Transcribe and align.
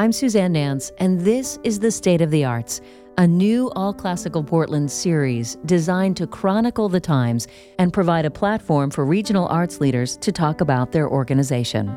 I'm 0.00 0.12
Suzanne 0.12 0.52
Nance, 0.52 0.90
and 0.96 1.20
this 1.20 1.58
is 1.62 1.78
The 1.78 1.90
State 1.90 2.22
of 2.22 2.30
the 2.30 2.42
Arts, 2.42 2.80
a 3.18 3.26
new 3.26 3.70
all 3.76 3.92
classical 3.92 4.42
Portland 4.42 4.90
series 4.90 5.56
designed 5.66 6.16
to 6.16 6.26
chronicle 6.26 6.88
the 6.88 6.98
times 6.98 7.46
and 7.78 7.92
provide 7.92 8.24
a 8.24 8.30
platform 8.30 8.90
for 8.90 9.04
regional 9.04 9.46
arts 9.48 9.78
leaders 9.78 10.16
to 10.16 10.32
talk 10.32 10.62
about 10.62 10.90
their 10.90 11.06
organization. 11.06 11.94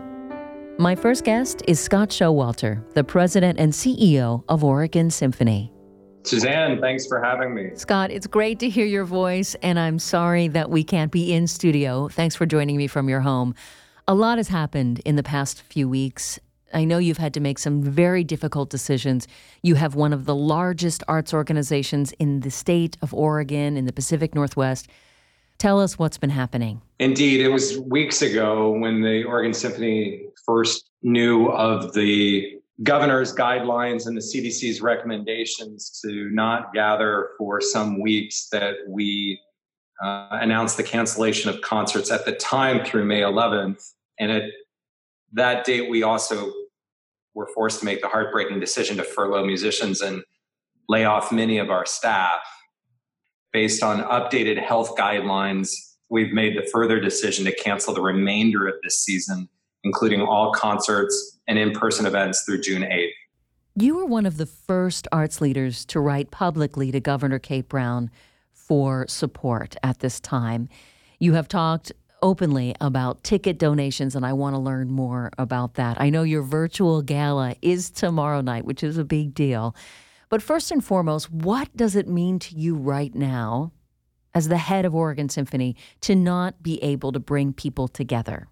My 0.77 0.95
first 0.95 1.23
guest 1.23 1.61
is 1.65 1.79
Scott 1.79 2.09
Showalter, 2.09 2.83
the 2.93 3.05
president 3.05 3.57
and 3.57 3.71
CEO 3.71 4.43
of 4.49 4.65
Oregon 4.65 5.09
Symphony. 5.09 5.71
Suzanne, 6.23 6.81
thanks 6.81 7.07
for 7.07 7.23
having 7.23 7.55
me. 7.55 7.69
Scott, 7.73 8.11
it's 8.11 8.27
great 8.27 8.59
to 8.59 8.67
hear 8.67 8.85
your 8.85 9.05
voice, 9.05 9.55
and 9.61 9.79
I'm 9.79 9.97
sorry 9.97 10.49
that 10.49 10.69
we 10.69 10.83
can't 10.83 11.09
be 11.13 11.31
in 11.31 11.47
studio. 11.47 12.09
Thanks 12.09 12.35
for 12.35 12.45
joining 12.45 12.75
me 12.75 12.87
from 12.87 13.07
your 13.07 13.21
home. 13.21 13.55
A 14.09 14.13
lot 14.13 14.39
has 14.39 14.49
happened 14.49 14.99
in 15.05 15.15
the 15.15 15.23
past 15.23 15.61
few 15.61 15.87
weeks, 15.87 16.37
I 16.73 16.85
know 16.85 16.97
you've 16.97 17.17
had 17.17 17.33
to 17.35 17.39
make 17.39 17.59
some 17.59 17.81
very 17.81 18.23
difficult 18.23 18.69
decisions. 18.69 19.27
You 19.61 19.75
have 19.75 19.95
one 19.95 20.13
of 20.13 20.25
the 20.25 20.35
largest 20.35 21.03
arts 21.07 21.33
organizations 21.33 22.11
in 22.13 22.41
the 22.41 22.51
state 22.51 22.97
of 23.01 23.13
Oregon, 23.13 23.77
in 23.77 23.85
the 23.85 23.93
Pacific 23.93 24.35
Northwest. 24.35 24.87
Tell 25.57 25.79
us 25.79 25.97
what's 25.97 26.17
been 26.17 26.29
happening. 26.29 26.81
Indeed, 26.99 27.41
it 27.41 27.49
was 27.49 27.77
weeks 27.79 28.21
ago 28.21 28.71
when 28.71 29.01
the 29.01 29.23
Oregon 29.23 29.53
Symphony 29.53 30.23
first 30.45 30.89
knew 31.03 31.47
of 31.47 31.93
the 31.93 32.57
governor's 32.81 33.33
guidelines 33.33 34.07
and 34.07 34.17
the 34.17 34.21
CDC's 34.21 34.81
recommendations 34.81 36.01
to 36.03 36.29
not 36.31 36.73
gather 36.73 37.29
for 37.37 37.61
some 37.61 38.01
weeks 38.01 38.49
that 38.51 38.75
we 38.87 39.39
uh, 40.03 40.27
announced 40.31 40.75
the 40.77 40.83
cancellation 40.83 41.49
of 41.49 41.61
concerts 41.61 42.11
at 42.11 42.25
the 42.25 42.33
time 42.33 42.83
through 42.83 43.05
May 43.05 43.21
11th. 43.21 43.91
And 44.19 44.31
at 44.31 44.43
that 45.33 45.65
date, 45.65 45.89
we 45.89 46.03
also 46.03 46.51
were 47.35 47.47
forced 47.53 47.79
to 47.79 47.85
make 47.85 48.01
the 48.01 48.07
heartbreaking 48.07 48.59
decision 48.59 48.97
to 48.97 49.03
furlough 49.03 49.45
musicians 49.45 50.01
and 50.01 50.23
lay 50.89 51.05
off 51.05 51.31
many 51.31 51.57
of 51.57 51.69
our 51.69 51.85
staff. 51.85 52.41
Based 53.51 53.83
on 53.83 54.03
updated 54.03 54.63
health 54.63 54.95
guidelines, 54.97 55.71
we've 56.09 56.33
made 56.33 56.57
the 56.57 56.67
further 56.71 56.99
decision 56.99 57.45
to 57.45 57.55
cancel 57.55 57.93
the 57.93 58.01
remainder 58.01 58.67
of 58.67 58.75
this 58.83 58.99
season, 58.99 59.47
including 59.83 60.21
all 60.21 60.51
concerts 60.53 61.39
and 61.47 61.57
in 61.57 61.71
person 61.71 62.05
events 62.05 62.43
through 62.43 62.61
June 62.61 62.83
8th. 62.83 63.09
You 63.75 63.95
were 63.95 64.05
one 64.05 64.25
of 64.25 64.37
the 64.37 64.45
first 64.45 65.07
arts 65.11 65.41
leaders 65.41 65.85
to 65.85 65.99
write 65.99 66.29
publicly 66.29 66.91
to 66.91 66.99
Governor 66.99 67.39
Kate 67.39 67.67
Brown 67.67 68.11
for 68.51 69.07
support 69.07 69.75
at 69.81 69.99
this 69.99 70.19
time. 70.19 70.69
You 71.19 71.33
have 71.33 71.47
talked 71.47 71.91
openly 72.23 72.73
about 72.81 73.23
ticket 73.23 73.59
donations, 73.59 74.15
and 74.15 74.25
I 74.25 74.33
want 74.33 74.55
to 74.55 74.59
learn 74.59 74.89
more 74.89 75.29
about 75.37 75.75
that. 75.75 76.01
I 76.01 76.09
know 76.09 76.23
your 76.23 76.41
virtual 76.41 77.03
gala 77.03 77.55
is 77.61 77.91
tomorrow 77.91 78.41
night, 78.41 78.65
which 78.65 78.81
is 78.81 78.97
a 78.97 79.03
big 79.03 79.35
deal. 79.35 79.75
But 80.29 80.41
first 80.41 80.71
and 80.71 80.83
foremost, 80.83 81.29
what 81.29 81.75
does 81.75 81.95
it 81.95 82.07
mean 82.07 82.39
to 82.39 82.55
you 82.55 82.75
right 82.75 83.13
now, 83.13 83.73
as 84.33 84.47
the 84.47 84.57
head 84.57 84.85
of 84.85 84.95
Oregon 84.95 85.29
Symphony, 85.29 85.75
to 86.01 86.15
not 86.15 86.63
be 86.63 86.81
able 86.81 87.11
to 87.11 87.19
bring 87.19 87.53
people 87.53 87.87
together? 87.87 88.47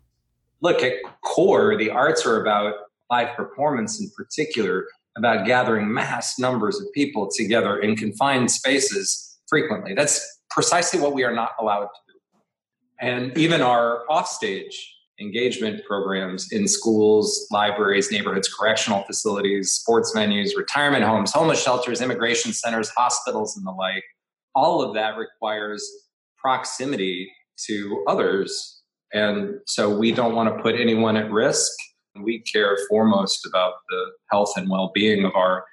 Look, 0.61 0.83
at 0.83 0.93
core, 1.23 1.75
the 1.77 1.89
arts 1.89 2.25
are 2.25 2.41
about 2.41 2.75
live 3.09 3.35
performance 3.35 3.99
in 3.99 4.11
particular, 4.15 4.85
about 5.17 5.47
gathering 5.47 5.91
mass 5.91 6.37
numbers 6.37 6.79
of 6.79 6.87
people 6.93 7.29
together 7.35 7.79
in 7.79 7.95
confined 7.95 8.51
spaces 8.51 9.39
frequently. 9.47 9.93
That's 9.95 10.23
precisely 10.49 10.99
what 10.99 11.13
we 11.13 11.23
are 11.23 11.33
not 11.33 11.51
allowed 11.59 11.85
to 11.85 12.10
and 13.01 13.35
even 13.37 13.61
our 13.61 14.03
offstage 14.09 14.95
engagement 15.19 15.83
programs 15.85 16.51
in 16.51 16.67
schools, 16.67 17.47
libraries, 17.51 18.11
neighborhoods, 18.11 18.47
correctional 18.51 19.03
facilities, 19.03 19.71
sports 19.71 20.13
venues, 20.15 20.49
retirement 20.57 21.03
homes, 21.03 21.31
homeless 21.31 21.61
shelters, 21.61 22.01
immigration 22.01 22.53
centers, 22.53 22.89
hospitals, 22.89 23.55
and 23.55 23.65
the 23.65 23.71
like. 23.71 24.03
All 24.55 24.81
of 24.81 24.93
that 24.95 25.17
requires 25.17 25.87
proximity 26.37 27.31
to 27.67 28.03
others. 28.07 28.81
And 29.13 29.55
so 29.67 29.95
we 29.95 30.11
don't 30.11 30.35
want 30.35 30.55
to 30.55 30.61
put 30.61 30.75
anyone 30.75 31.17
at 31.17 31.31
risk. 31.31 31.71
We 32.21 32.41
care 32.41 32.77
foremost 32.89 33.45
about 33.45 33.73
the 33.89 34.05
health 34.31 34.53
and 34.57 34.69
well 34.69 34.91
being 34.93 35.23
of 35.23 35.35
our 35.35 35.65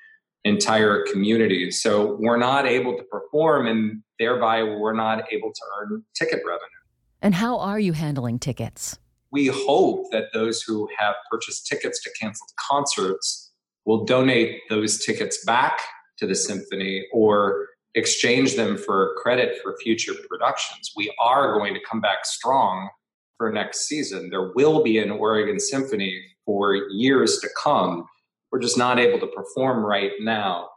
entire 0.45 1.05
community. 1.11 1.71
So 1.71 2.17
we're 2.21 2.37
not 2.37 2.67
able 2.67 2.97
to 2.97 3.03
perform, 3.05 3.67
and 3.67 4.03
thereby 4.19 4.63
we're 4.63 4.95
not 4.95 5.25
able 5.33 5.53
to 5.53 5.61
earn 5.81 6.05
ticket 6.17 6.41
revenue. 6.47 6.78
And 7.21 7.35
how 7.35 7.59
are 7.59 7.81
you 7.81 7.93
handling 7.93 8.39
tickets? 8.39 8.99
We 9.31 9.47
hope 9.47 10.11
that 10.13 10.33
those 10.33 10.63
who 10.63 10.89
have 10.97 11.15
purchased 11.31 11.67
tickets 11.67 12.03
to 12.03 12.11
canceled 12.19 12.51
concerts 12.69 13.53
will 13.85 14.05
donate 14.05 14.61
those 14.71 15.05
tickets 15.05 15.45
back 15.45 15.81
to 16.19 16.27
the 16.27 16.35
symphony 16.35 17.07
or 17.13 17.69
exchange 17.95 18.55
them 18.55 18.77
for 18.77 19.15
credit 19.19 19.59
for 19.63 19.77
future 19.83 20.15
productions. 20.29 20.93
We 20.97 21.13
are 21.21 21.59
going 21.59 21.75
to 21.75 21.81
come 21.89 22.01
back 22.01 22.25
strong 22.25 22.89
for 23.37 23.53
next 23.53 23.87
season. 23.89 24.31
There 24.31 24.53
will 24.55 24.83
be 24.83 24.99
an 24.99 25.11
Oregon 25.11 25.59
Symphony 25.59 26.23
for 26.45 26.75
years 26.75 27.39
to 27.41 27.49
come. 27.61 28.07
We're 28.51 28.61
just 28.61 28.79
not 28.79 28.99
able 28.99 29.19
to 29.21 29.27
perform 29.29 29.85
right 29.85 30.13
now. 30.21 30.69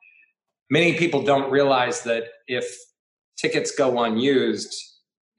Many 0.69 0.97
people 0.97 1.21
don't 1.21 1.51
realize 1.51 2.01
that 2.03 2.25
if 2.47 2.65
tickets 3.37 3.71
go 3.75 4.03
unused, 4.03 4.90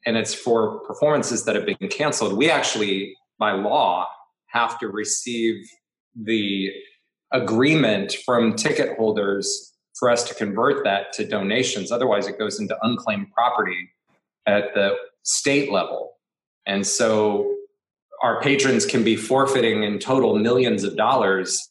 and 0.06 0.16
it's 0.16 0.34
for 0.34 0.80
performances 0.80 1.44
that 1.44 1.54
have 1.54 1.66
been 1.66 1.88
canceled, 1.88 2.36
we 2.36 2.50
actually, 2.50 3.16
by 3.38 3.52
law, 3.52 4.06
have 4.46 4.78
to 4.80 4.88
receive 4.88 5.64
the 6.14 6.70
agreement 7.32 8.14
from 8.24 8.54
ticket 8.54 8.96
holders 8.98 9.72
for 9.98 10.10
us 10.10 10.24
to 10.24 10.34
convert 10.34 10.84
that 10.84 11.12
to 11.14 11.26
donations. 11.26 11.92
Otherwise, 11.92 12.26
it 12.26 12.38
goes 12.38 12.60
into 12.60 12.76
unclaimed 12.82 13.28
property 13.32 13.90
at 14.46 14.74
the 14.74 14.94
state 15.22 15.70
level. 15.70 16.12
And 16.66 16.86
so 16.86 17.54
our 18.22 18.40
patrons 18.40 18.86
can 18.86 19.02
be 19.02 19.16
forfeiting 19.16 19.82
in 19.82 19.98
total 19.98 20.38
millions 20.38 20.84
of 20.84 20.96
dollars 20.96 21.66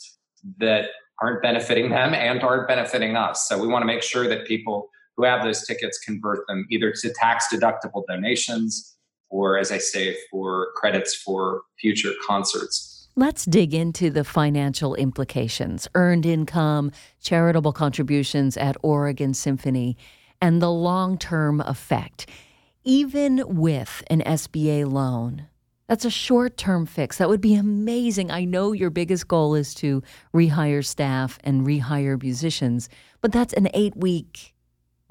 that 0.59 0.89
aren't 1.21 1.41
benefiting 1.41 1.91
them 1.91 2.13
and 2.13 2.41
aren't 2.41 2.67
benefiting 2.67 3.15
us. 3.15 3.47
So 3.47 3.57
we 3.57 3.67
want 3.67 3.83
to 3.83 3.87
make 3.87 4.01
sure 4.01 4.27
that 4.27 4.45
people 4.45 4.89
who 5.17 5.23
have 5.25 5.43
those 5.43 5.65
tickets 5.65 5.99
convert 5.99 6.45
them 6.47 6.65
either 6.69 6.91
to 6.91 7.13
tax 7.13 7.47
deductible 7.53 8.03
donations 8.07 8.95
or, 9.29 9.57
as 9.57 9.71
I 9.71 9.77
say, 9.77 10.17
for 10.29 10.69
credits 10.75 11.15
for 11.15 11.61
future 11.79 12.11
concerts. 12.25 13.07
Let's 13.15 13.45
dig 13.45 13.73
into 13.73 14.09
the 14.09 14.23
financial 14.23 14.95
implications 14.95 15.87
earned 15.95 16.25
income, 16.25 16.91
charitable 17.21 17.73
contributions 17.73 18.55
at 18.55 18.77
Oregon 18.81 19.33
Symphony, 19.33 19.97
and 20.41 20.61
the 20.61 20.71
long 20.71 21.17
term 21.17 21.61
effect. 21.61 22.29
Even 22.83 23.43
with 23.45 24.01
an 24.07 24.21
SBA 24.21 24.91
loan, 24.91 25.47
that's 25.87 26.05
a 26.05 26.09
short 26.09 26.55
term 26.55 26.85
fix. 26.85 27.17
That 27.17 27.27
would 27.27 27.41
be 27.41 27.55
amazing. 27.55 28.31
I 28.31 28.45
know 28.45 28.71
your 28.71 28.89
biggest 28.89 29.27
goal 29.27 29.55
is 29.55 29.73
to 29.75 30.01
rehire 30.33 30.83
staff 30.83 31.37
and 31.43 31.67
rehire 31.67 32.21
musicians, 32.21 32.87
but 33.19 33.33
that's 33.33 33.53
an 33.53 33.67
eight 33.73 33.97
week 33.97 34.50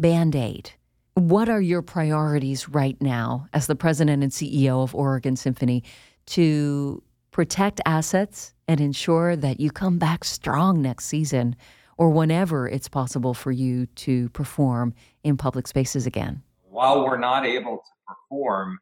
band 0.00 0.34
aid. 0.34 0.70
What 1.14 1.48
are 1.48 1.60
your 1.60 1.82
priorities 1.82 2.68
right 2.68 3.00
now 3.00 3.48
as 3.52 3.66
the 3.66 3.74
president 3.74 4.22
and 4.22 4.32
CEO 4.32 4.82
of 4.82 4.94
Oregon 4.94 5.36
Symphony 5.36 5.84
to 6.26 7.02
protect 7.30 7.80
assets 7.84 8.54
and 8.66 8.80
ensure 8.80 9.36
that 9.36 9.60
you 9.60 9.70
come 9.70 9.98
back 9.98 10.24
strong 10.24 10.80
next 10.80 11.06
season 11.06 11.56
or 11.98 12.10
whenever 12.10 12.66
it's 12.66 12.88
possible 12.88 13.34
for 13.34 13.52
you 13.52 13.86
to 13.86 14.28
perform 14.30 14.94
in 15.22 15.36
public 15.36 15.66
spaces 15.68 16.06
again? 16.06 16.42
While 16.62 17.04
we're 17.04 17.18
not 17.18 17.44
able 17.44 17.76
to 17.76 18.14
perform, 18.14 18.78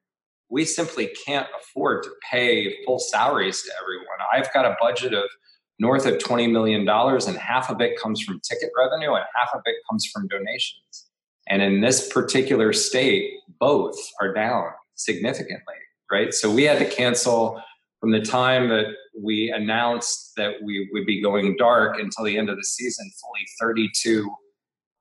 we 0.49 0.65
simply 0.65 1.11
can't 1.27 1.49
afford 1.61 2.05
to 2.05 2.11
pay 2.31 2.77
full 2.85 3.01
salaries 3.01 3.63
to 3.63 3.73
everyone. 3.83 4.07
I've 4.33 4.53
got 4.55 4.65
a 4.65 4.77
budget 4.81 5.15
of 5.15 5.25
north 5.81 6.07
of 6.07 6.19
$20 6.19 6.51
million, 6.51 6.89
and 6.89 7.37
half 7.37 7.71
of 7.71 7.81
it 7.81 8.01
comes 8.01 8.23
from 8.23 8.41
ticket 8.41 8.71
revenue 8.77 9.15
and 9.15 9.25
half 9.35 9.51
of 9.55 9.63
it 9.65 9.77
comes 9.89 10.07
from 10.13 10.29
donations. 10.29 11.08
And 11.49 11.63
in 11.63 11.81
this 11.81 12.13
particular 12.13 12.73
state, 12.73 13.33
both 13.59 13.97
are 14.21 14.33
down 14.33 14.71
significantly, 14.95 15.75
right? 16.11 16.33
So 16.35 16.53
we 16.53 16.65
had 16.65 16.79
to 16.79 16.85
cancel 16.85 17.63
from 18.01 18.13
the 18.13 18.21
time 18.21 18.69
that 18.69 18.87
we 19.21 19.51
announced 19.51 20.33
that 20.37 20.63
we 20.63 20.89
would 20.93 21.07
be 21.07 21.21
going 21.21 21.57
dark 21.57 21.99
until 21.99 22.25
the 22.25 22.39
end 22.39 22.49
of 22.49 22.57
the 22.57 22.65
season, 22.65 23.11
fully 23.21 23.47
32 23.61 24.31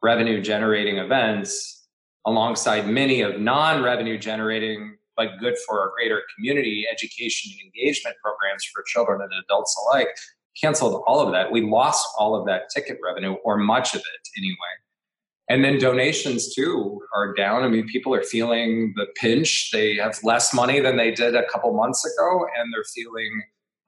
revenue 0.02 0.42
generating 0.42 0.98
events 0.98 1.88
alongside 2.26 2.88
many 2.88 3.22
of 3.22 3.40
non 3.40 3.84
revenue 3.84 4.18
generating 4.18 4.96
but 5.16 5.40
good 5.40 5.56
for 5.68 5.82
our 5.82 5.92
greater 5.96 6.22
community 6.36 6.86
education 6.92 7.52
and 7.52 7.66
engagement 7.66 8.16
programs 8.24 8.64
for 8.66 8.84
children 8.86 9.22
and 9.22 9.32
adults 9.44 9.76
alike 9.84 10.10
canceled 10.62 11.04
all 11.08 11.20
of 11.20 11.32
that 11.32 11.52
we 11.52 11.62
lost 11.62 12.08
all 12.18 12.36
of 12.36 12.46
that 12.46 12.64
ticket 12.74 12.98
revenue 13.04 13.34
or 13.44 13.58
much 13.58 13.96
of 13.96 14.02
it 14.02 14.28
anyway 14.38 14.56
and 15.50 15.64
then 15.64 15.80
donations 15.80 16.54
too 16.54 17.00
are 17.16 17.34
down. 17.34 17.64
I 17.64 17.70
mean, 17.70 17.88
people 17.88 18.14
are 18.14 18.24
feeling 18.24 18.94
the 18.96 19.08
pinch. 19.16 19.70
They 19.72 19.96
have 19.96 20.20
less 20.24 20.54
money 20.54 20.80
than 20.80 20.98
they 20.98 21.12
did 21.12 21.36
a 21.36 21.48
couple 21.48 21.74
months 21.74 22.06
ago, 22.06 22.46
and 22.58 22.74
they're 22.74 22.84
feeling 22.94 23.44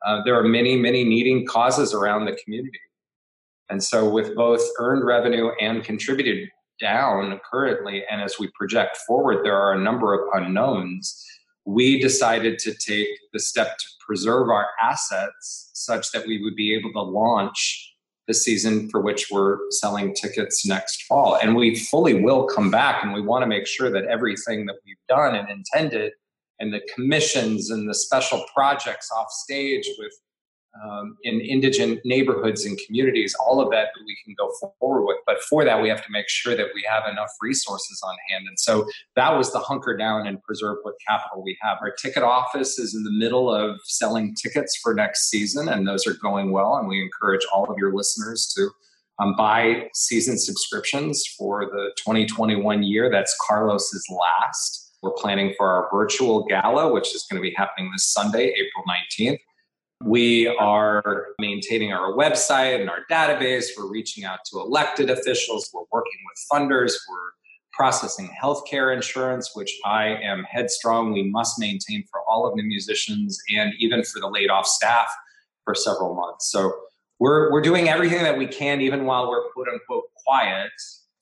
uh, 0.05 0.21
there 0.23 0.39
are 0.39 0.43
many, 0.43 0.77
many 0.77 1.03
needing 1.03 1.45
causes 1.45 1.93
around 1.93 2.25
the 2.25 2.37
community. 2.43 2.79
And 3.69 3.83
so, 3.83 4.09
with 4.09 4.35
both 4.35 4.61
earned 4.79 5.05
revenue 5.05 5.49
and 5.59 5.83
contributed 5.83 6.49
down 6.79 7.39
currently, 7.51 8.03
and 8.09 8.21
as 8.21 8.39
we 8.39 8.49
project 8.57 8.97
forward, 9.05 9.45
there 9.45 9.57
are 9.57 9.73
a 9.73 9.79
number 9.79 10.13
of 10.13 10.21
unknowns. 10.33 11.23
We 11.65 11.99
decided 12.01 12.57
to 12.59 12.73
take 12.73 13.09
the 13.33 13.39
step 13.39 13.77
to 13.77 13.85
preserve 14.07 14.49
our 14.49 14.67
assets 14.81 15.69
such 15.73 16.11
that 16.13 16.25
we 16.25 16.41
would 16.41 16.55
be 16.55 16.73
able 16.73 16.91
to 16.93 17.01
launch 17.01 17.88
the 18.29 18.33
season 18.35 18.87
for 18.91 19.01
which 19.01 19.31
we're 19.31 19.57
selling 19.71 20.13
tickets 20.13 20.63
next 20.63 21.01
fall. 21.07 21.39
And 21.41 21.55
we 21.55 21.75
fully 21.75 22.13
will 22.13 22.45
come 22.45 22.69
back 22.69 23.03
and 23.03 23.11
we 23.11 23.21
want 23.21 23.41
to 23.41 23.47
make 23.47 23.65
sure 23.65 23.89
that 23.89 24.05
everything 24.05 24.67
that 24.67 24.75
we've 24.85 24.95
done 25.09 25.33
and 25.33 25.49
intended 25.49 26.13
and 26.59 26.71
the 26.71 26.81
commissions 26.93 27.71
and 27.71 27.89
the 27.89 27.93
special 27.95 28.45
projects 28.53 29.09
off 29.11 29.31
stage 29.31 29.89
with 29.97 30.13
um, 30.83 31.17
in 31.23 31.41
indigent 31.41 31.99
neighborhoods 32.05 32.65
and 32.65 32.79
communities, 32.85 33.35
all 33.35 33.59
of 33.59 33.69
that 33.71 33.87
we 34.05 34.17
can 34.23 34.35
go 34.37 34.51
forward 34.79 35.05
with. 35.05 35.17
But 35.25 35.41
for 35.41 35.65
that, 35.65 35.81
we 35.81 35.89
have 35.89 36.03
to 36.03 36.11
make 36.11 36.29
sure 36.29 36.55
that 36.55 36.67
we 36.73 36.85
have 36.89 37.11
enough 37.11 37.31
resources 37.41 38.01
on 38.03 38.15
hand. 38.29 38.45
And 38.47 38.59
so 38.59 38.87
that 39.15 39.35
was 39.35 39.51
the 39.51 39.59
hunker 39.59 39.97
down 39.97 40.27
and 40.27 40.41
preserve 40.43 40.77
what 40.83 40.95
capital 41.07 41.43
we 41.43 41.57
have. 41.61 41.77
Our 41.81 41.91
ticket 41.91 42.23
office 42.23 42.79
is 42.79 42.95
in 42.95 43.03
the 43.03 43.11
middle 43.11 43.53
of 43.53 43.79
selling 43.83 44.35
tickets 44.35 44.79
for 44.81 44.93
next 44.93 45.29
season, 45.29 45.67
and 45.67 45.87
those 45.87 46.07
are 46.07 46.15
going 46.21 46.51
well. 46.51 46.75
And 46.75 46.87
we 46.87 47.01
encourage 47.01 47.45
all 47.53 47.65
of 47.65 47.77
your 47.77 47.93
listeners 47.93 48.51
to 48.55 48.69
um, 49.19 49.35
buy 49.35 49.89
season 49.93 50.37
subscriptions 50.37 51.25
for 51.37 51.65
the 51.65 51.91
2021 51.97 52.83
year. 52.83 53.09
That's 53.11 53.35
Carlos's 53.45 54.05
last. 54.09 54.93
We're 55.01 55.11
planning 55.11 55.53
for 55.57 55.67
our 55.67 55.89
virtual 55.93 56.45
gala, 56.45 56.91
which 56.91 57.15
is 57.15 57.25
going 57.29 57.41
to 57.41 57.47
be 57.47 57.55
happening 57.55 57.89
this 57.91 58.05
Sunday, 58.05 58.47
April 58.47 58.83
19th. 58.87 59.39
We 60.03 60.47
are 60.47 61.27
maintaining 61.39 61.91
our 61.91 62.13
website 62.13 62.79
and 62.79 62.89
our 62.89 62.99
database. 63.11 63.65
We're 63.77 63.91
reaching 63.91 64.23
out 64.23 64.39
to 64.45 64.59
elected 64.59 65.09
officials. 65.09 65.69
We're 65.73 65.83
working 65.91 66.19
with 66.25 66.47
funders. 66.51 66.93
We're 67.09 67.31
processing 67.73 68.29
healthcare 68.41 68.95
insurance, 68.95 69.51
which 69.55 69.77
I 69.85 70.07
am 70.07 70.43
headstrong. 70.43 71.11
We 71.11 71.29
must 71.29 71.59
maintain 71.59 72.05
for 72.09 72.21
all 72.29 72.47
of 72.47 72.55
the 72.55 72.63
musicians 72.63 73.37
and 73.55 73.73
even 73.79 74.03
for 74.03 74.19
the 74.21 74.27
laid 74.27 74.49
off 74.49 74.67
staff 74.67 75.07
for 75.65 75.75
several 75.75 76.15
months. 76.15 76.49
So 76.49 76.73
we're, 77.19 77.51
we're 77.51 77.61
doing 77.61 77.89
everything 77.89 78.23
that 78.23 78.37
we 78.37 78.47
can, 78.47 78.79
even 78.79 79.05
while 79.05 79.29
we're 79.29 79.51
quote 79.51 79.67
unquote 79.67 80.05
quiet, 80.25 80.71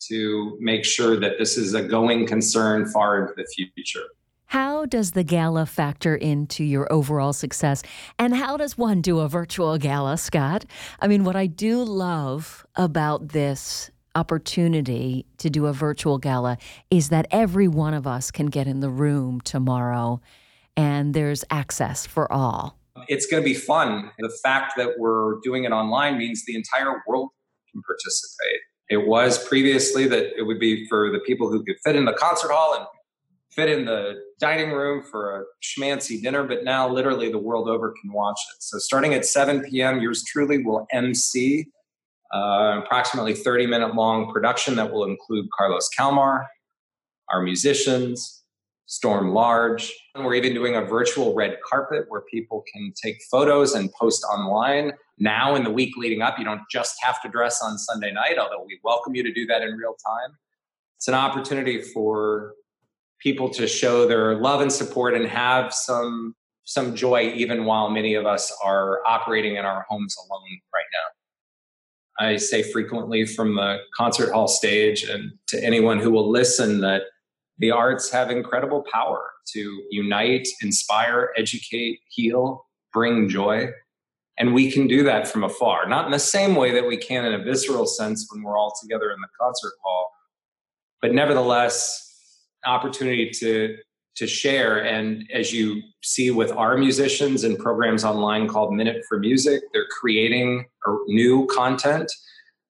to 0.10 0.56
make 0.60 0.86
sure 0.86 1.20
that 1.20 1.40
this 1.40 1.58
is 1.58 1.74
a 1.74 1.82
going 1.82 2.28
concern 2.28 2.86
far 2.86 3.20
into 3.22 3.34
the 3.36 3.46
future. 3.56 4.06
How 4.48 4.86
does 4.86 5.12
the 5.12 5.26
gala 5.26 5.66
factor 5.66 6.16
into 6.16 6.64
your 6.64 6.92
overall 6.92 7.34
success? 7.34 7.84
And 8.18 8.34
how 8.34 8.56
does 8.56 8.78
one 8.78 9.02
do 9.02 9.20
a 9.20 9.28
virtual 9.28 9.78
gala, 9.78 10.18
Scott? 10.18 10.64
I 11.02 11.08
mean, 11.08 11.26
what 11.26 11.36
I 11.36 11.48
do 11.48 11.84
love 11.84 12.66
about 12.76 13.30
this 13.30 13.92
opportunity 14.16 15.26
to 15.40 15.50
do 15.50 15.66
a 15.66 15.74
virtual 15.74 16.18
gala 16.18 16.58
is 16.90 17.10
that 17.10 17.28
every 17.30 17.68
one 17.68 17.94
of 17.94 18.08
us 18.08 18.32
can 18.32 18.46
get 18.46 18.68
in 18.68 18.80
the 18.80 18.90
room 18.90 19.42
tomorrow 19.42 20.22
and 20.78 21.14
there's 21.14 21.44
access 21.52 22.06
for 22.06 22.32
all. 22.32 22.80
It's 23.10 23.26
going 23.26 23.44
to 23.44 23.46
be 23.46 23.54
fun. 23.54 24.12
The 24.18 24.36
fact 24.42 24.74
that 24.78 24.98
we're 24.98 25.40
doing 25.44 25.66
it 25.66 25.72
online 25.72 26.18
means 26.18 26.44
the 26.48 26.56
entire 26.56 27.04
world 27.06 27.30
can 27.72 27.82
participate. 27.86 28.62
It 28.90 29.08
was 29.08 29.46
previously 29.46 30.08
that 30.08 30.38
it 30.38 30.44
would 30.44 30.60
be 30.60 30.88
for 30.88 31.12
the 31.12 31.20
people 31.20 31.52
who 31.52 31.64
could 31.66 31.76
fit 31.84 31.98
in 31.98 32.06
the 32.06 32.14
concert 32.14 32.50
hall 32.50 32.76
and 32.76 32.86
fit 33.58 33.70
in 33.70 33.86
the 33.86 34.22
dining 34.40 34.72
room 34.72 35.04
for 35.04 35.42
a 35.42 35.44
schmancy 35.64 36.22
dinner, 36.22 36.44
but 36.44 36.64
now 36.64 36.88
literally 36.88 37.32
the 37.32 37.40
world 37.40 37.68
over 37.68 37.94
can 38.00 38.14
watch 38.14 38.40
it. 38.54 38.62
So 38.62 38.78
starting 38.78 39.16
at 39.16 39.26
7 39.26 39.64
p.m., 39.64 40.00
yours 40.00 40.24
truly 40.24 40.64
will 40.64 40.86
MC 40.92 41.66
uh, 42.34 42.82
approximately 42.84 43.34
30 43.34 43.66
minute 43.66 43.96
long 43.96 44.32
production 44.32 44.76
that 44.76 44.92
will 44.92 45.06
include 45.06 45.48
Carlos 45.58 45.90
Kalmar, 45.98 46.46
our 47.34 47.42
musicians, 47.42 48.44
Storm 48.86 49.34
Large. 49.34 49.92
And 50.14 50.24
we're 50.24 50.36
even 50.36 50.54
doing 50.54 50.76
a 50.76 50.82
virtual 50.82 51.34
red 51.34 51.58
carpet 51.68 52.06
where 52.10 52.22
people 52.32 52.64
can 52.72 52.94
take 53.02 53.18
photos 53.32 53.74
and 53.74 53.92
post 53.94 54.24
online. 54.24 54.94
Now, 55.18 55.56
in 55.56 55.64
the 55.64 55.72
week 55.72 55.98
leading 55.98 56.22
up, 56.22 56.38
you 56.38 56.46
don't 56.46 56.62
just 56.72 56.96
have 57.02 57.22
to 57.24 57.30
dress 57.30 57.62
on 57.64 57.80
Sunday 57.80 58.12
night, 58.12 58.38
although 58.38 58.64
we 58.66 58.80
welcome 58.84 59.16
you 59.16 59.24
to 59.24 59.34
do 59.34 59.48
that 59.48 59.64
in 59.64 59.74
real 59.74 59.96
time. 60.06 60.38
It's 60.98 61.08
an 61.08 61.16
opportunity 61.16 61.82
for 61.82 62.54
people 63.20 63.50
to 63.50 63.68
show 63.68 64.08
their 64.08 64.36
love 64.36 64.62
and 64.62 64.72
support 64.72 65.14
and 65.14 65.28
have 65.28 65.74
some 65.74 66.36
some 66.66 66.94
joy 66.94 67.32
even 67.34 67.64
while 67.64 67.90
many 67.90 68.14
of 68.14 68.26
us 68.26 68.56
are 68.62 69.00
operating 69.08 69.56
in 69.56 69.64
our 69.64 69.86
homes 69.88 70.18
alone 70.18 70.60
right 70.74 70.86
now. 70.92 72.26
I 72.28 72.36
say 72.36 72.62
frequently 72.62 73.26
from 73.26 73.56
the 73.56 73.78
concert 73.96 74.34
hall 74.34 74.50
stage 74.50 75.04
and 75.04 75.32
to 75.48 75.64
anyone 75.64 76.00
who 76.00 76.12
will 76.12 76.30
listen 76.30 76.82
that 76.82 77.04
the 77.58 77.72
arts 77.72 78.12
have 78.12 78.30
incredible 78.30 78.84
power 78.92 79.24
to 79.54 79.84
unite, 79.92 80.48
inspire, 80.62 81.32
educate, 81.38 82.00
heal, 82.10 82.66
bring 82.92 83.30
joy. 83.30 83.70
And 84.38 84.54
we 84.54 84.70
can 84.70 84.88
do 84.88 85.04
that 85.04 85.28
from 85.28 85.44
afar, 85.44 85.88
not 85.88 86.06
in 86.06 86.12
the 86.12 86.20
same 86.20 86.56
way 86.56 86.72
that 86.74 86.86
we 86.86 86.98
can 86.98 87.26
in 87.26 87.34
a 87.34 87.44
visceral 87.44 87.86
sense 87.86 88.28
when 88.30 88.44
we're 88.44 88.58
all 88.58 88.74
together 88.82 89.10
in 89.10 89.22
the 89.22 89.28
concert 89.40 89.74
hall, 89.82 90.12
but 91.02 91.14
nevertheless, 91.14 92.07
opportunity 92.68 93.32
to 93.40 93.78
to 94.18 94.26
share. 94.26 94.84
And 94.84 95.30
as 95.32 95.54
you 95.54 95.82
see 96.02 96.32
with 96.32 96.52
our 96.52 96.76
musicians 96.76 97.44
and 97.44 97.58
programs 97.58 98.04
online 98.04 98.48
called 98.48 98.74
Minute 98.74 99.04
for 99.08 99.20
Music, 99.20 99.62
they're 99.74 99.88
creating 100.00 100.66
new 101.08 101.46
content. 101.48 102.12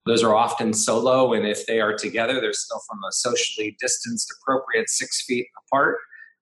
Those 0.06 0.24
are 0.24 0.36
often 0.36 0.74
solo, 0.74 1.34
and 1.34 1.48
if 1.48 1.66
they 1.66 1.80
are 1.80 1.94
together, 1.94 2.42
they're 2.42 2.54
still 2.54 2.82
from 2.90 3.00
a 3.04 3.12
socially 3.12 3.78
distanced, 3.80 4.34
appropriate 4.42 4.90
six 4.90 5.24
feet 5.26 5.48
apart. 5.66 5.98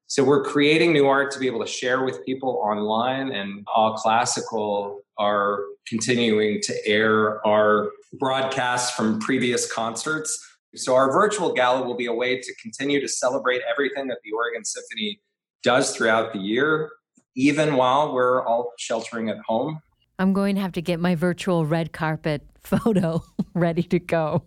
So 0.08 0.24
we're 0.24 0.44
creating 0.44 0.94
new 0.94 1.08
art 1.08 1.32
to 1.32 1.40
be 1.40 1.48
able 1.48 1.64
to 1.66 1.72
share 1.72 2.04
with 2.04 2.24
people 2.26 2.62
online, 2.64 3.32
and 3.32 3.66
All 3.76 3.94
Classical 3.96 5.02
are 5.18 5.62
continuing 5.88 6.62
to 6.64 6.88
air 6.88 7.46
our 7.46 7.92
broadcasts 8.20 8.96
from 8.96 9.20
previous 9.20 9.72
concerts 9.72 10.44
so 10.76 10.96
our 10.96 11.12
virtual 11.12 11.54
gala 11.54 11.86
will 11.86 11.96
be 11.96 12.08
a 12.08 12.14
way 12.14 12.40
to 12.40 12.56
continue 12.62 13.00
to 13.00 13.08
celebrate 13.08 13.62
everything 13.70 14.08
that 14.08 14.18
the 14.24 14.32
Oregon 14.32 14.64
Symphony 14.64 15.20
does 15.64 15.96
throughout 15.96 16.34
the 16.34 16.40
year, 16.40 16.92
even 17.36 17.76
while 17.76 18.14
we're 18.14 18.46
all 18.46 18.72
sheltering 18.78 19.30
at 19.30 19.38
home. 19.48 19.80
I'm 20.20 20.34
going 20.34 20.56
to 20.56 20.62
have 20.62 20.74
to 20.74 20.82
get 20.82 21.00
my 21.00 21.16
virtual 21.16 21.66
red 21.66 21.92
carpet 21.92 22.44
photo 22.62 23.24
ready 23.54 23.84
to 23.84 24.00
go. 24.00 24.44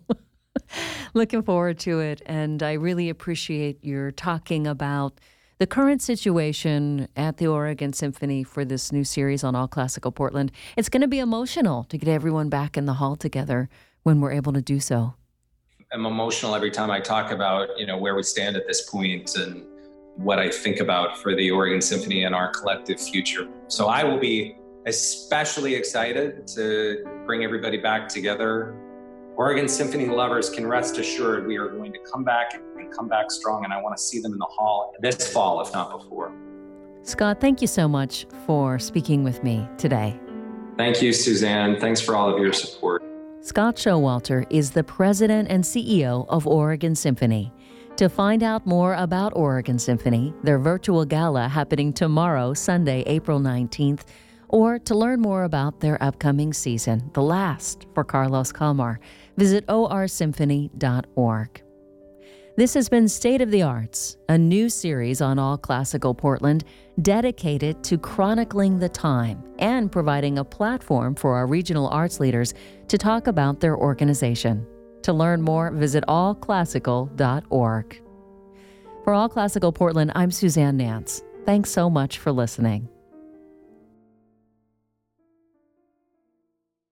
Looking 1.13 1.43
forward 1.43 1.79
to 1.79 1.99
it. 1.99 2.21
And 2.25 2.61
I 2.61 2.73
really 2.73 3.09
appreciate 3.09 3.83
your 3.83 4.11
talking 4.11 4.67
about 4.67 5.19
the 5.57 5.67
current 5.67 6.01
situation 6.01 7.07
at 7.15 7.37
the 7.37 7.47
Oregon 7.47 7.91
Symphony 7.91 8.43
for 8.43 8.63
this 8.63 8.91
new 8.91 9.03
series 9.03 9.43
on 9.43 9.55
All 9.55 9.67
Classical 9.67 10.11
Portland. 10.11 10.51
It's 10.77 10.89
going 10.89 11.01
to 11.01 11.07
be 11.07 11.19
emotional 11.19 11.83
to 11.85 11.97
get 11.97 12.09
everyone 12.09 12.49
back 12.49 12.77
in 12.77 12.85
the 12.85 12.93
hall 12.93 13.15
together 13.15 13.69
when 14.03 14.21
we're 14.21 14.31
able 14.31 14.53
to 14.53 14.61
do 14.61 14.79
so 14.79 15.15
am 15.93 16.05
emotional 16.05 16.53
every 16.53 16.71
time 16.71 16.91
I 16.91 16.99
talk 16.99 17.31
about 17.31 17.69
you 17.77 17.85
know 17.85 17.97
where 17.97 18.15
we 18.15 18.23
stand 18.23 18.55
at 18.55 18.67
this 18.67 18.89
point 18.89 19.35
and 19.35 19.65
what 20.15 20.37
I 20.37 20.49
think 20.49 20.79
about 20.79 21.17
for 21.17 21.35
the 21.35 21.49
Oregon 21.49 21.81
Symphony 21.81 22.25
and 22.25 22.35
our 22.35 22.49
collective 22.51 22.99
future. 22.99 23.47
So 23.67 23.87
I 23.87 24.03
will 24.03 24.19
be 24.19 24.57
especially 24.85 25.75
excited 25.75 26.45
to 26.47 27.05
bring 27.25 27.43
everybody 27.43 27.77
back 27.77 28.07
together. 28.09 28.75
Oregon 29.35 29.67
Symphony 29.69 30.07
lovers 30.07 30.49
can 30.49 30.67
rest 30.67 30.97
assured 30.97 31.47
we 31.47 31.57
are 31.57 31.69
going 31.69 31.93
to 31.93 31.99
come 32.11 32.23
back 32.23 32.53
and 32.53 32.91
come 32.91 33.07
back 33.07 33.31
strong, 33.31 33.63
and 33.63 33.73
I 33.73 33.81
want 33.81 33.95
to 33.95 34.03
see 34.03 34.19
them 34.19 34.33
in 34.33 34.39
the 34.39 34.45
hall 34.45 34.93
this 35.01 35.31
fall, 35.31 35.61
if 35.61 35.73
not 35.73 35.97
before. 35.97 36.33
Scott, 37.03 37.39
thank 37.39 37.61
you 37.61 37.67
so 37.67 37.87
much 37.87 38.27
for 38.45 38.77
speaking 38.77 39.23
with 39.23 39.43
me 39.43 39.67
today. 39.77 40.19
Thank 40.77 41.01
you, 41.01 41.13
Suzanne. 41.13 41.79
Thanks 41.79 42.01
for 42.01 42.15
all 42.15 42.33
of 42.33 42.39
your 42.39 42.53
support. 42.53 43.08
Scott 43.41 43.77
Showalter 43.77 44.45
is 44.49 44.71
the 44.71 44.83
president 44.83 45.49
and 45.49 45.63
CEO 45.63 46.25
of 46.27 46.45
Oregon 46.45 46.93
Symphony. 46.93 47.53
To 47.95 48.09
find 48.09 48.43
out 48.43 48.67
more 48.67 48.95
about 48.95 49.31
Oregon 49.33 49.79
Symphony, 49.79 50.33
their 50.43 50.59
virtual 50.59 51.05
gala 51.05 51.47
happening 51.47 51.93
tomorrow, 51.93 52.53
Sunday, 52.53 53.01
April 53.05 53.39
19th, 53.39 54.01
or 54.49 54.77
to 54.79 54.93
learn 54.93 55.21
more 55.21 55.43
about 55.43 55.79
their 55.79 56.01
upcoming 56.03 56.51
season, 56.51 57.09
the 57.13 57.21
last 57.21 57.87
for 57.93 58.03
Carlos 58.03 58.51
Kalmar, 58.51 58.99
visit 59.37 59.65
orsymphony.org. 59.67 61.63
This 62.55 62.73
has 62.73 62.89
been 62.89 63.07
State 63.07 63.41
of 63.41 63.51
the 63.51 63.61
Arts, 63.61 64.17
a 64.27 64.37
new 64.37 64.69
series 64.69 65.21
on 65.21 65.39
All 65.39 65.57
Classical 65.57 66.13
Portland 66.13 66.65
dedicated 67.01 67.81
to 67.85 67.97
chronicling 67.97 68.79
the 68.79 68.89
time 68.89 69.41
and 69.59 69.89
providing 69.89 70.39
a 70.39 70.43
platform 70.43 71.15
for 71.15 71.35
our 71.35 71.47
regional 71.47 71.87
arts 71.87 72.19
leaders 72.19 72.53
to 72.89 72.97
talk 72.97 73.27
about 73.27 73.61
their 73.61 73.77
organization. 73.77 74.67
To 75.03 75.13
learn 75.13 75.41
more, 75.41 75.71
visit 75.71 76.03
allclassical.org. 76.07 78.01
For 79.05 79.13
All 79.13 79.29
Classical 79.29 79.71
Portland, 79.71 80.11
I'm 80.15 80.31
Suzanne 80.31 80.75
Nance. 80.75 81.23
Thanks 81.45 81.71
so 81.71 81.89
much 81.89 82.17
for 82.17 82.33
listening. 82.33 82.89